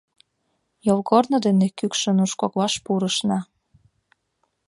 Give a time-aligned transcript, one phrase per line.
[0.87, 3.39] Йолгорно дене кӱкшӧ нуж коклаш пурышна.